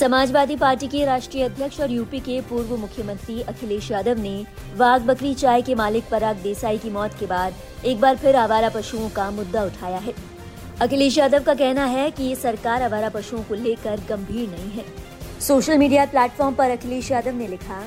[0.00, 4.44] Samajwadi party के राष्ट्रीय अध्यक्ष और यूपी के पूर्व मुख्यमंत्री अखिलेश यादव ने
[4.76, 7.54] वाघ बकरी चाय के मालिक पराग देसाई की मौत के बाद
[7.84, 10.14] एक बार फिर आवारा पशुओं का मुद्दा उठाया है।
[10.80, 14.84] अखिलेश यादव का कहना है कि सरकार आवारा पशुओं को लेकर गंभीर नहीं है।
[15.40, 17.82] सोशल मीडिया प्लेटफॉर्म पर अखिलेश यादव ने लिखा,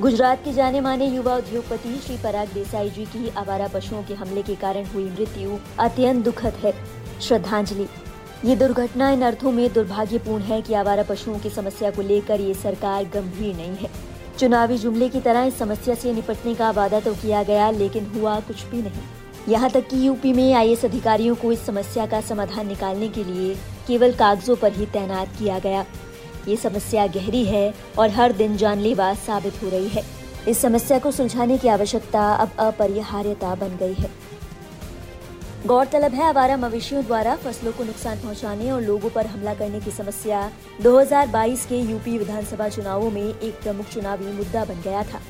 [0.00, 4.42] गुजरात के जाने माने युवा उद्योगपति श्री पराग देसाई जी की आवारा पशुओं के हमले
[4.42, 6.74] के कारण हुई मृत्यु अत्यंत दुखद है।
[7.20, 7.86] श्रद्धांजलि।
[8.44, 12.54] ये दुर्घटना इन अर्थों में दुर्भाग्यपूर्ण है कि आवारा पशुओं की समस्या को लेकर ये
[12.54, 13.88] सरकार गंभीर नहीं है।
[14.38, 18.38] चुनावी जुमले की तरह इस समस्या से निपटने का वादा तो किया गया, लेकिन हुआ
[18.40, 19.02] कुछ भी नहीं।
[19.48, 23.54] यहाँ तक कि यूपी में आई अधिकारियों को इस समस्या का समाधान निकालने के लिए
[23.86, 25.84] केवल कागजों पर ही तैनात किया गया।
[26.48, 30.02] ये समस्या गहरी है और हर दिन जानलेवा साबित हो रही है।
[30.48, 34.10] इस समस्या को सुलझाने की आवश्यकता अब अपरिहार्यता बन गई है।
[35.66, 39.90] गौरतलब है, आवारा मवेशियों द्वारा फ़सलों को नुकसान पहुँचाने और लोगों पर हमला करने की
[39.90, 40.50] समस्या।
[40.82, 45.20] 2022 के यूपी विधानसभा चुनावों में एक प्रमुख चुनावी मुद्दा बन गया था।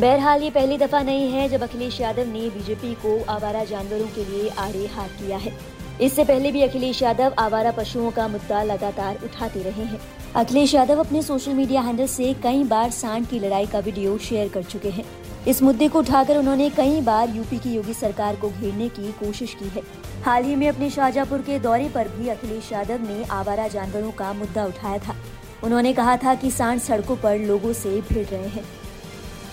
[0.00, 4.24] बहरहाल, ये पहली दफ़ा नहीं है जब अखिलेश यादव ने बीजेपी को आवारा जानवरों के
[4.24, 5.52] लिए आड़े हाथ किया है।
[6.00, 10.00] इससे पहले भी अखिलेश यादव आवारा पशुओं का मुद्दा लगातार उठाते रहे हैं।
[10.36, 14.48] अखिलेश यादव अपने सोशल मीडिया हैंडल से कई बार सांड की लड़ाई का वीडियो शेयर
[14.48, 15.04] कर चुके हैं।
[15.48, 19.54] इस मुद्दे को उठाकर उन्होंने कई बार यूपी की योगी सरकार को घेरने की कोशिश
[19.54, 19.82] की है।
[20.22, 24.32] हाल ही में अपने शाहजहापुर के दौरे पर भी अखिलेश यादव ने आवारा जानवरों का
[24.32, 25.16] मुद्दा उठाया था।
[25.64, 28.64] उन्होंने कहा था कि सांड सड़कों पर लोगों से भिड़ रहे हैं।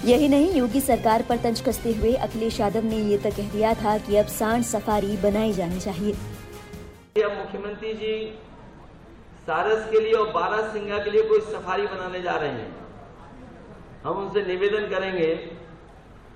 [0.06, 3.74] यही नहीं, योगी सरकार पर तंज कसते हुए अखिलेश यादव ने ये तक कह दिया
[3.74, 6.14] था कि अब सांड सफारी बनाई जानी चाहिए।
[7.24, 8.14] अब मुख्यमंत्री जी
[9.48, 12.76] सारस के लिए और बारह सिंगा के लिए कोई सफारी बनाने जा रहे हैं।
[14.04, 15.34] हम उनसे निवेदन करेंगे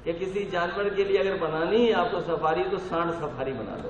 [0.05, 3.89] कि किसी जानवर के लिए अगर बनानी है आपको सफारी तो सांड सफारी बना दो।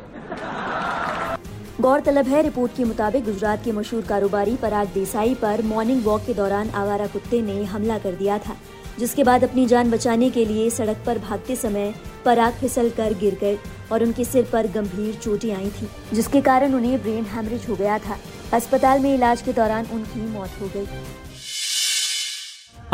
[1.83, 6.33] गौरतलब है, रिपोर्ट के मुताबिक गुजरात के मशहूर कारोबारी पराग देसाई पर मॉर्निंग वॉक के
[6.33, 8.55] दौरान आवारा कुत्ते ने हमला कर दिया था,
[8.99, 11.93] जिसके बाद अपनी जान बचाने के लिए सड़क पर भागते समय
[12.25, 13.57] पराग फिसल कर गिर गए
[13.91, 17.97] और उनके सिर पर गंभीर चोटें आई थी, जिसके कारण उन्हें ब्रेन हैमरेज हो गया
[17.99, 18.17] था।
[18.53, 20.87] अस्पताल में इलाज के दौरान उनकी मौत हो गई।